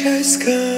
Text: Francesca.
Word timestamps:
Francesca. 0.00 0.77